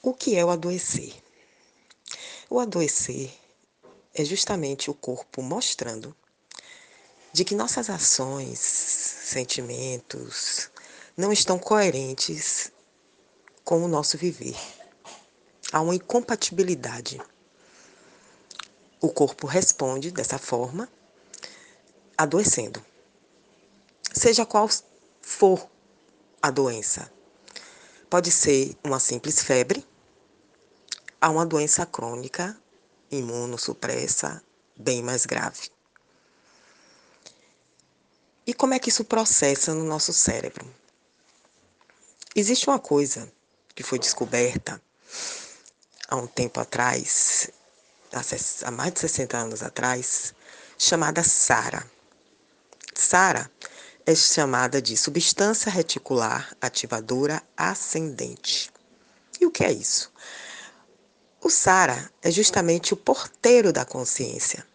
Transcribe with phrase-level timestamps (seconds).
[0.00, 1.12] O que é o adoecer?
[2.48, 3.32] O adoecer
[4.14, 6.14] é justamente o corpo mostrando
[7.32, 10.70] de que nossas ações, sentimentos
[11.16, 12.70] não estão coerentes
[13.64, 14.56] com o nosso viver.
[15.72, 17.20] Há uma incompatibilidade.
[19.00, 20.88] O corpo responde dessa forma,
[22.16, 22.84] adoecendo.
[24.12, 24.68] Seja qual
[25.20, 25.68] for
[26.40, 27.12] a doença,
[28.10, 29.86] Pode ser uma simples febre,
[31.20, 32.58] a uma doença crônica,
[33.10, 34.42] imunossupressa,
[34.74, 35.70] bem mais grave.
[38.46, 40.66] E como é que isso processa no nosso cérebro?
[42.34, 43.30] Existe uma coisa
[43.74, 44.80] que foi descoberta
[46.08, 47.50] há um tempo atrás,
[48.64, 50.32] há mais de 60 anos atrás,
[50.78, 51.84] chamada SARA.
[52.94, 53.50] SARA
[54.08, 58.72] é chamada de substância reticular ativadora ascendente.
[59.38, 60.10] E o que é isso?
[61.42, 64.66] O SARA é justamente o porteiro da consciência.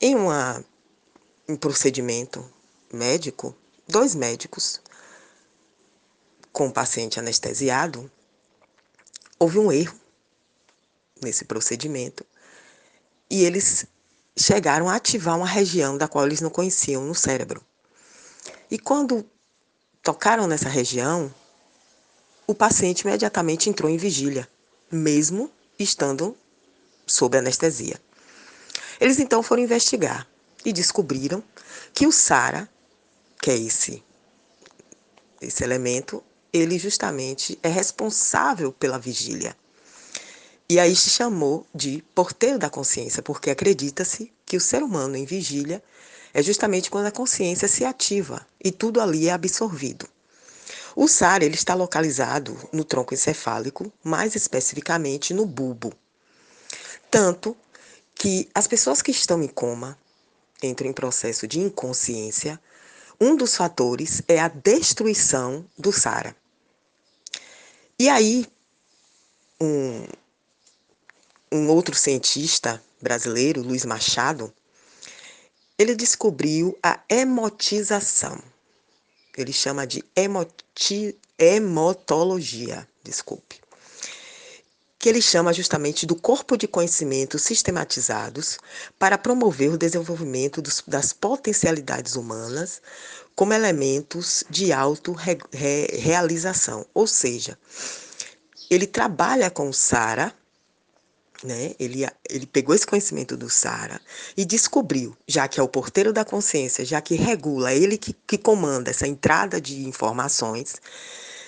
[0.00, 0.64] Em uma,
[1.48, 2.44] um procedimento
[2.92, 4.80] médico, dois médicos
[6.52, 8.10] com o paciente anestesiado,
[9.38, 9.96] houve um erro
[11.22, 12.26] nesse procedimento
[13.30, 13.86] e eles
[14.38, 17.62] chegaram a ativar uma região da qual eles não conheciam no cérebro.
[18.70, 19.26] E quando
[20.02, 21.32] tocaram nessa região,
[22.46, 24.48] o paciente imediatamente entrou em vigília,
[24.90, 26.36] mesmo estando
[27.06, 28.00] sob anestesia.
[29.00, 30.26] Eles então foram investigar
[30.64, 31.42] e descobriram
[31.92, 32.68] que o SARA,
[33.40, 34.02] que é esse,
[35.40, 39.56] esse elemento, ele justamente é responsável pela vigília.
[40.70, 45.24] E aí se chamou de porteiro da consciência, porque acredita-se que o ser humano em
[45.24, 45.82] vigília
[46.34, 50.06] é justamente quando a consciência se ativa e tudo ali é absorvido.
[50.94, 55.92] O SAR ele está localizado no tronco encefálico, mais especificamente no bulbo.
[57.10, 57.56] Tanto
[58.14, 59.98] que as pessoas que estão em coma
[60.62, 62.60] entram em processo de inconsciência,
[63.20, 66.36] um dos fatores é a destruição do SARA.
[67.98, 68.46] E aí,
[69.60, 70.04] um,
[71.50, 74.52] um outro cientista brasileiro, Luiz Machado,
[75.78, 78.42] ele descobriu a emotização.
[79.36, 83.60] Ele chama de emoti, emotologia, desculpe.
[84.98, 88.58] Que ele chama justamente do corpo de conhecimentos sistematizados
[88.98, 92.82] para promover o desenvolvimento dos, das potencialidades humanas
[93.36, 96.84] como elementos de autorrealização.
[96.92, 97.56] Ou seja,
[98.68, 100.34] ele trabalha com o SARA,
[101.44, 101.74] né?
[101.78, 104.00] Ele, ele pegou esse conhecimento do Sara
[104.36, 108.38] e descobriu, já que é o porteiro da consciência, já que regula, ele que, que
[108.38, 110.76] comanda essa entrada de informações.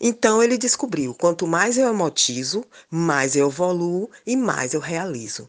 [0.00, 5.48] Então ele descobriu: quanto mais eu emotizo, mais eu evoluo e mais eu realizo.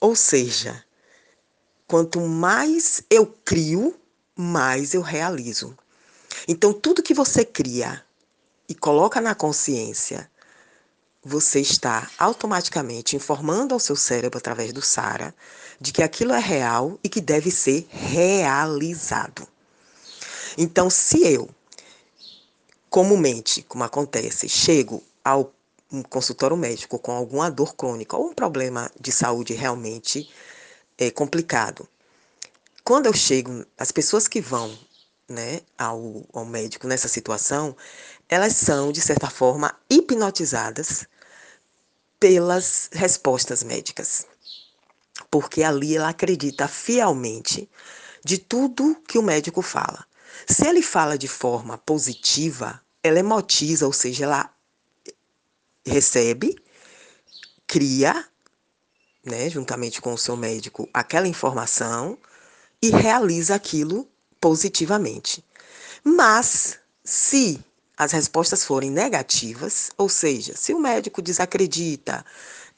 [0.00, 0.82] Ou seja,
[1.86, 3.94] quanto mais eu crio,
[4.34, 5.76] mais eu realizo.
[6.48, 8.02] Então, tudo que você cria
[8.68, 10.30] e coloca na consciência
[11.22, 15.34] você está automaticamente informando ao seu cérebro através do SARA
[15.80, 19.46] de que aquilo é real e que deve ser realizado.
[20.56, 21.48] Então, se eu,
[22.88, 25.52] comumente, como acontece, chego ao
[26.08, 30.28] consultório médico com alguma dor crônica ou um problema de saúde realmente
[30.96, 31.88] é, complicado,
[32.84, 34.76] quando eu chego, as pessoas que vão
[35.30, 37.76] né, ao, ao médico nessa situação,
[38.28, 41.06] elas são, de certa forma, hipnotizadas
[42.18, 44.26] pelas respostas médicas.
[45.30, 47.70] Porque ali ela acredita fielmente
[48.24, 50.04] de tudo que o médico fala.
[50.48, 54.52] Se ele fala de forma positiva, ela emotiza, ou seja, ela
[55.86, 56.56] recebe,
[57.66, 58.26] cria,
[59.24, 62.18] né, juntamente com o seu médico, aquela informação
[62.82, 64.09] e realiza aquilo
[64.40, 65.44] positivamente.
[66.02, 67.60] Mas se
[67.96, 72.24] as respostas forem negativas, ou seja, se o médico desacredita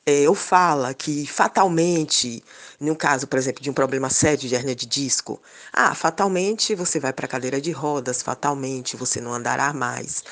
[0.05, 2.43] é, ou fala que fatalmente,
[2.81, 5.41] no caso, por exemplo, de um problema sério de hernia de disco,
[5.73, 10.25] ah, fatalmente você vai para a cadeira de rodas, fatalmente você não andará mais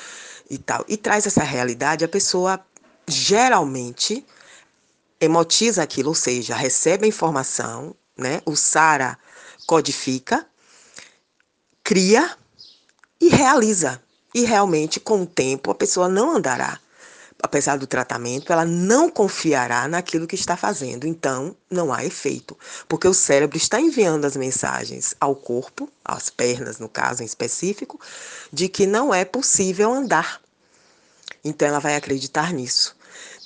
[0.49, 2.59] e tal, e traz essa realidade, a pessoa
[3.07, 4.25] geralmente
[5.21, 8.41] emotiza aquilo, ou seja, recebe a informação, né?
[8.45, 9.17] O SARA
[9.65, 10.45] codifica,
[11.91, 12.37] cria
[13.19, 14.01] e realiza
[14.33, 16.79] e realmente, com o tempo, a pessoa não andará.
[17.43, 21.05] Apesar do tratamento, ela não confiará naquilo que está fazendo.
[21.05, 22.57] Então, não há efeito.
[22.87, 27.99] Porque o cérebro está enviando as mensagens ao corpo, às pernas, no caso em específico,
[28.53, 30.39] de que não é possível andar.
[31.43, 32.95] Então ela vai acreditar nisso.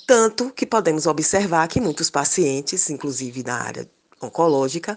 [0.06, 3.90] Tanto que podemos observar que muitos pacientes, inclusive na área
[4.22, 4.96] oncológica,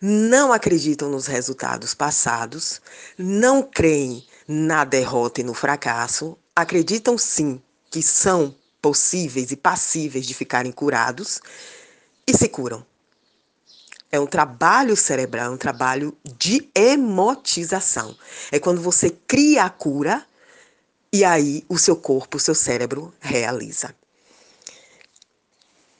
[0.00, 2.80] não acreditam nos resultados passados,
[3.16, 7.60] não creem na derrota e no fracasso, acreditam sim
[7.90, 11.40] que são possíveis e passíveis de ficarem curados
[12.26, 12.86] e se curam.
[14.10, 18.16] É um trabalho cerebral, é um trabalho de emotização.
[18.50, 20.24] É quando você cria a cura
[21.12, 23.94] e aí o seu corpo, o seu cérebro realiza.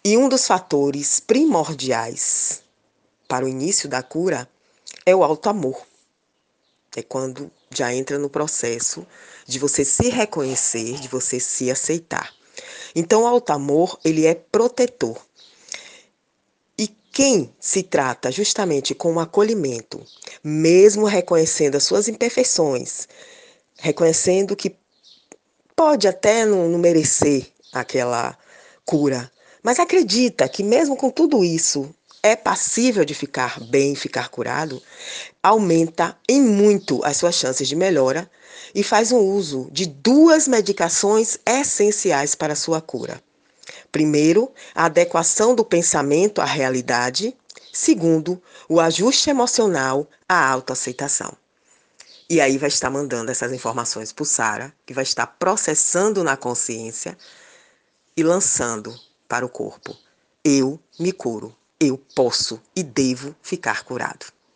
[0.02, 2.62] E um dos fatores primordiais
[3.28, 4.48] para o início da cura
[5.04, 5.86] é o alto amor.
[6.96, 9.06] É quando já entra no processo
[9.46, 12.32] de você se reconhecer, de você se aceitar.
[12.94, 15.16] Então, o alto amor, ele é protetor.
[16.76, 20.02] E quem se trata justamente com o acolhimento,
[20.42, 23.06] mesmo reconhecendo as suas imperfeições,
[23.78, 24.74] reconhecendo que
[25.76, 28.36] pode até não, não merecer aquela
[28.84, 29.30] cura,
[29.62, 31.94] mas acredita que mesmo com tudo isso
[32.28, 34.82] é passível de ficar bem, ficar curado,
[35.42, 38.30] aumenta em muito as suas chances de melhora
[38.74, 43.22] e faz um uso de duas medicações essenciais para a sua cura.
[43.90, 47.34] Primeiro, a adequação do pensamento à realidade.
[47.72, 51.32] Segundo, o ajuste emocional à autoaceitação.
[52.28, 56.36] E aí vai estar mandando essas informações para o Sara, que vai estar processando na
[56.36, 57.16] consciência
[58.14, 58.94] e lançando
[59.26, 59.96] para o corpo.
[60.44, 61.56] Eu me curo.
[61.80, 64.26] Eu posso e devo ficar curado.